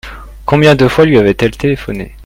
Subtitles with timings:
[0.45, 2.15] Combien de fois lui avaient-elles téléphoné?